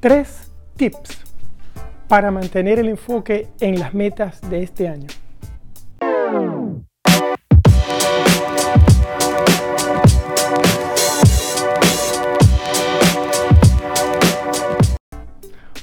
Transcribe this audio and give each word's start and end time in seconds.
Tres 0.00 0.50
tips 0.76 1.20
para 2.08 2.30
mantener 2.30 2.78
el 2.78 2.88
enfoque 2.88 3.48
en 3.60 3.78
las 3.78 3.92
metas 3.92 4.40
de 4.48 4.62
este 4.62 4.88
año. 4.88 5.08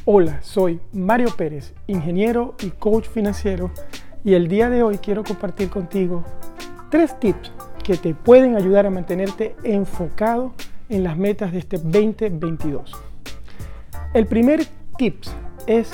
Hola, 0.06 0.42
soy 0.42 0.80
Mario 0.94 1.30
Pérez, 1.38 1.76
ingeniero 1.86 2.56
y 2.64 2.72
coach 2.72 3.08
financiero 3.08 3.70
y 4.24 4.34
el 4.34 4.48
día 4.48 4.72
de 4.72 4.82
hoy 4.82 4.98
quiero 4.98 5.24
compartir 5.24 5.70
contigo 5.70 6.26
tres 6.90 7.20
tips 7.20 7.52
que 7.84 7.98
te 7.98 8.16
pueden 8.16 8.56
ayudar 8.56 8.88
a 8.88 8.90
mantenerte 8.90 9.56
enfocado 9.64 10.54
en 10.90 11.04
las 11.04 11.16
metas 11.18 11.52
de 11.52 11.60
este 11.60 11.78
2022. 11.78 12.92
El 14.18 14.26
primer 14.26 14.66
tip 14.98 15.26
es 15.68 15.92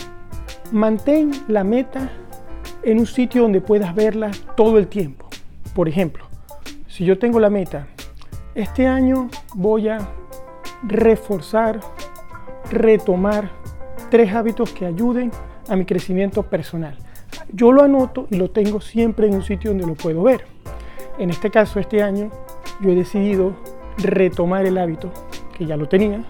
mantén 0.71 1.31
la 1.49 1.65
meta 1.65 2.09
en 2.81 2.99
un 2.99 3.05
sitio 3.05 3.41
donde 3.41 3.59
puedas 3.59 3.93
verla 3.93 4.31
todo 4.55 4.77
el 4.77 4.87
tiempo. 4.87 5.27
Por 5.75 5.89
ejemplo, 5.89 6.23
si 6.87 7.03
yo 7.03 7.19
tengo 7.19 7.41
la 7.41 7.49
meta, 7.49 7.85
este 8.55 8.87
año 8.87 9.27
voy 9.55 9.89
a 9.89 9.97
reforzar, 10.83 11.81
retomar 12.71 13.51
tres 14.09 14.33
hábitos 14.33 14.71
que 14.71 14.85
ayuden 14.85 15.29
a 15.67 15.75
mi 15.75 15.83
crecimiento 15.83 16.43
personal. 16.43 16.97
Yo 17.51 17.73
lo 17.73 17.83
anoto 17.83 18.27
y 18.31 18.37
lo 18.37 18.49
tengo 18.51 18.79
siempre 18.79 19.27
en 19.27 19.35
un 19.35 19.43
sitio 19.43 19.71
donde 19.71 19.85
lo 19.85 19.95
puedo 19.95 20.23
ver. 20.23 20.45
En 21.17 21.29
este 21.29 21.51
caso, 21.51 21.77
este 21.77 22.01
año, 22.01 22.31
yo 22.79 22.89
he 22.89 22.95
decidido 22.95 23.53
retomar 23.97 24.65
el 24.65 24.77
hábito, 24.77 25.11
que 25.57 25.65
ya 25.65 25.75
lo 25.75 25.89
tenía, 25.89 26.23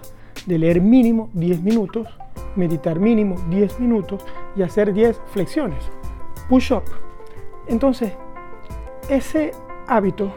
de 0.46 0.58
leer 0.58 0.80
mínimo 0.80 1.30
10 1.34 1.62
minutos, 1.62 2.08
meditar 2.56 2.98
mínimo 2.98 3.36
10 3.48 3.80
minutos 3.80 4.24
y 4.56 4.62
hacer 4.62 4.92
10 4.92 5.20
flexiones, 5.32 5.84
push-up. 6.48 6.84
Entonces, 7.66 8.12
ese 9.08 9.52
hábito 9.86 10.32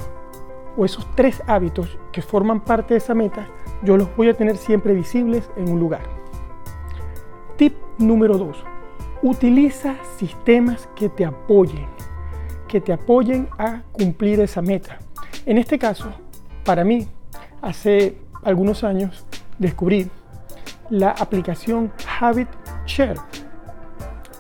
o 0.76 0.86
esos 0.86 1.08
tres 1.16 1.42
hábitos 1.48 1.98
que 2.12 2.22
forman 2.22 2.62
parte 2.62 2.94
de 2.94 3.00
esa 3.00 3.14
meta, 3.14 3.48
yo 3.84 3.98
los 3.98 4.16
voy 4.16 4.30
a 4.30 4.34
tener 4.34 4.58
siempre 4.58 4.94
visibles 4.94 5.50
en 5.58 5.70
un 5.70 5.80
lugar. 5.80 6.04
Tip 7.58 7.74
número 7.98 8.38
2. 8.38 8.64
Utiliza 9.24 9.96
sistemas 10.18 10.88
que 10.96 11.10
te 11.10 11.26
apoyen, 11.26 11.88
que 12.68 12.80
te 12.80 12.94
apoyen 12.94 13.50
a 13.58 13.82
cumplir 13.92 14.40
esa 14.40 14.62
meta. 14.62 15.00
En 15.46 15.58
este 15.58 15.80
caso, 15.80 16.12
para 16.64 16.84
mí, 16.84 17.08
hace 17.62 18.18
algunos 18.44 18.84
años 18.84 19.26
descubrí 19.58 20.10
la 20.90 21.12
aplicación 21.12 21.92
Habit 22.20 22.48
Share. 22.86 23.18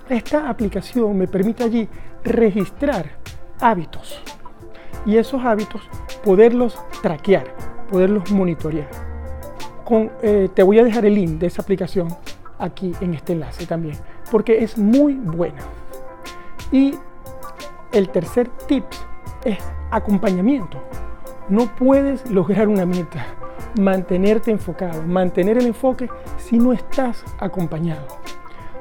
Esta 0.09 0.49
aplicación 0.49 1.17
me 1.17 1.27
permite 1.27 1.63
allí 1.63 1.87
registrar 2.23 3.17
hábitos 3.59 4.21
y 5.05 5.17
esos 5.17 5.43
hábitos 5.43 5.81
poderlos 6.23 6.77
traquear, 7.01 7.53
poderlos 7.89 8.31
monitorear. 8.31 8.89
Eh, 10.21 10.49
te 10.53 10.63
voy 10.63 10.79
a 10.79 10.83
dejar 10.83 11.05
el 11.05 11.15
link 11.15 11.39
de 11.39 11.47
esa 11.47 11.61
aplicación 11.61 12.09
aquí 12.59 12.93
en 12.99 13.13
este 13.13 13.33
enlace 13.33 13.65
también, 13.65 13.95
porque 14.31 14.63
es 14.63 14.77
muy 14.77 15.13
buena. 15.13 15.59
Y 16.71 16.95
el 17.93 18.09
tercer 18.09 18.49
tip 18.67 18.83
es 19.45 19.57
acompañamiento. 19.91 20.81
No 21.49 21.67
puedes 21.75 22.29
lograr 22.29 22.67
una 22.67 22.85
meta, 22.85 23.25
mantenerte 23.79 24.51
enfocado, 24.51 25.01
mantener 25.03 25.57
el 25.57 25.67
enfoque 25.67 26.09
si 26.37 26.57
no 26.57 26.73
estás 26.73 27.23
acompañado. 27.39 28.05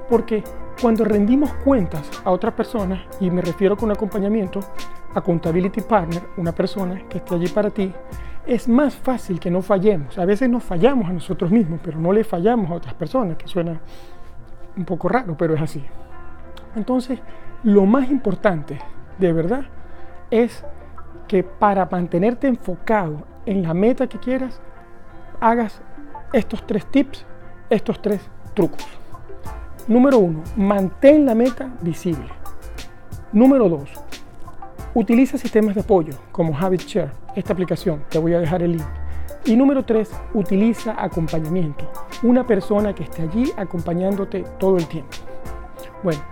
Porque 0.09 0.43
cuando 0.81 1.05
rendimos 1.05 1.53
cuentas 1.65 2.11
a 2.25 2.31
otras 2.33 2.55
personas, 2.55 3.01
y 3.21 3.31
me 3.31 3.41
refiero 3.41 3.77
con 3.77 3.91
acompañamiento, 3.93 4.61
a 5.15 5.21
Accountability 5.21 5.81
Partner, 5.81 6.23
una 6.37 6.53
persona 6.53 7.03
que 7.09 7.19
esté 7.19 7.37
allí 7.37 7.49
para 7.49 7.71
ti, 7.71 7.93
es 8.47 8.69
más 8.69 8.97
fácil 8.97 9.39
que 9.39 9.51
no 9.51 9.63
fallemos. 9.63 10.19
A 10.19 10.25
veces 10.25 10.49
nos 10.51 10.65
fallamos 10.65 11.09
a 11.09 11.13
nosotros 11.13 11.51
mismos, 11.51 11.81
pero 11.83 11.99
no 11.99 12.13
le 12.13 12.25
fallamos 12.25 12.71
a 12.71 12.75
otras 12.75 12.95
personas, 12.95 13.37
que 13.37 13.47
suena 13.47 13.81
un 14.77 14.85
poco 14.85 15.09
raro, 15.09 15.37
pero 15.37 15.55
es 15.55 15.63
así. 15.63 15.85
Entonces, 16.75 17.21
lo 17.63 17.87
más 17.87 18.11
importante, 18.11 18.79
de 19.19 19.33
verdad, 19.33 19.65
es 20.31 20.65
que 21.29 21.43
para 21.43 21.87
mantenerte 21.91 22.47
enfocado 22.47 23.25
en 23.47 23.63
la 23.63 23.75
meta 23.75 24.07
que 24.07 24.19
quieras, 24.19 24.61
hagas 25.41 25.81
estos 26.33 26.67
tres 26.67 26.87
tips, 26.87 27.25
estos 27.71 28.01
tres 28.01 28.21
trucos. 28.55 28.87
Número 29.89 30.19
uno, 30.19 30.43
mantén 30.57 31.25
la 31.25 31.35
meta 31.35 31.71
visible. 31.81 32.29
Número 33.33 33.69
dos, 33.69 33.91
Utiliza 34.97 35.37
sistemas 35.37 35.75
de 35.75 35.83
apoyo 35.83 36.15
como 36.33 36.57
HabitShare, 36.57 37.11
esta 37.35 37.53
aplicación, 37.53 38.03
te 38.09 38.17
voy 38.19 38.33
a 38.33 38.41
dejar 38.41 38.63
el 38.63 38.79
link. 38.79 38.87
Y 39.45 39.55
número 39.55 39.85
tres, 39.85 40.11
utiliza 40.33 40.95
acompañamiento, 40.97 41.87
una 42.23 42.47
persona 42.47 42.95
que 42.95 43.03
esté 43.03 43.21
allí 43.21 43.53
acompañándote 43.59 44.47
todo 44.59 44.79
el 44.79 44.87
tiempo. 44.87 45.11
Bueno, 46.03 46.23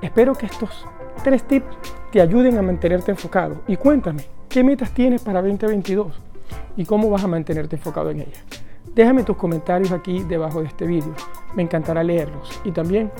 espero 0.00 0.34
que 0.34 0.46
estos 0.46 0.84
tres 1.22 1.44
tips 1.44 1.76
te 2.10 2.20
ayuden 2.20 2.58
a 2.58 2.62
mantenerte 2.62 3.10
enfocado. 3.10 3.56
Y 3.66 3.76
cuéntame, 3.76 4.24
¿qué 4.48 4.62
metas 4.62 4.92
tienes 4.92 5.22
para 5.22 5.40
2022? 5.40 6.12
¿Y 6.76 6.84
cómo 6.84 7.10
vas 7.10 7.24
a 7.24 7.28
mantenerte 7.28 7.76
enfocado 7.76 8.10
en 8.10 8.20
ellas? 8.20 8.42
Déjame 8.94 9.22
tus 9.22 9.36
comentarios 9.36 9.92
aquí 9.92 10.22
debajo 10.22 10.60
de 10.60 10.66
este 10.66 10.86
vídeo. 10.86 11.14
Me 11.54 11.62
encantará 11.62 12.02
leerlos. 12.02 12.60
Y 12.64 12.72
también 12.72 13.10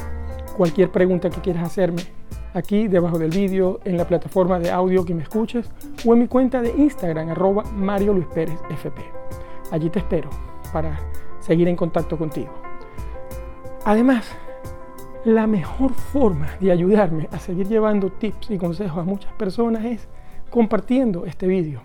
cualquier 0.57 0.91
pregunta 0.91 1.31
que 1.31 1.41
quieras 1.41 1.65
hacerme, 1.65 2.03
aquí 2.55 2.89
debajo 2.89 3.19
del 3.19 3.31
vídeo, 3.31 3.81
en 3.85 3.97
la 3.97 4.07
plataforma 4.07 4.59
de 4.59 4.71
audio 4.71 5.05
que 5.05 5.15
me 5.15 5.23
escuches 5.23 5.71
o 6.05 6.13
en 6.13 6.21
mi 6.21 6.29
cuenta 6.29 6.61
de 6.61 6.71
Instagram, 6.71 7.31
arroba 7.31 7.65
Mario 7.75 8.13
Luis 8.13 8.27
Pérez 8.35 8.59
FP. 8.71 9.01
Allí 9.71 9.89
te 9.89 10.01
espero 10.01 10.29
para 10.73 10.99
seguir 11.41 11.69
en 11.69 11.77
contacto 11.77 12.19
contigo. 12.19 12.53
Además, 13.85 14.31
la 15.25 15.47
mejor 15.47 15.95
forma 15.95 16.49
de 16.61 16.73
ayudarme 16.73 17.29
a 17.31 17.39
seguir 17.39 17.69
llevando 17.69 18.11
tips 18.11 18.51
y 18.51 18.59
consejos 18.59 18.99
a 18.99 19.05
muchas 19.05 19.33
personas 19.35 19.85
es 19.85 20.09
compartiendo 20.51 21.27
este 21.27 21.47
vídeo 21.47 21.83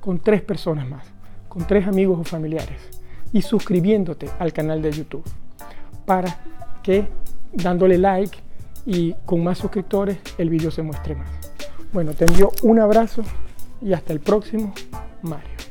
con 0.00 0.18
tres 0.18 0.42
personas 0.42 0.88
más, 0.88 1.06
con 1.48 1.66
tres 1.66 1.86
amigos 1.86 2.18
o 2.18 2.24
familiares 2.24 3.00
y 3.32 3.42
suscribiéndote 3.42 4.30
al 4.38 4.52
canal 4.52 4.80
de 4.80 4.92
YouTube 4.92 5.24
para 6.06 6.40
que 6.82 7.06
dándole 7.52 7.98
like 7.98 8.38
y 8.86 9.14
con 9.26 9.44
más 9.44 9.58
suscriptores 9.58 10.18
el 10.38 10.48
vídeo 10.48 10.70
se 10.70 10.82
muestre 10.82 11.14
más. 11.14 11.28
Bueno, 11.92 12.14
te 12.14 12.24
envío 12.24 12.50
un 12.62 12.78
abrazo 12.78 13.22
y 13.82 13.92
hasta 13.92 14.12
el 14.12 14.20
próximo, 14.20 14.72
Mario. 15.22 15.69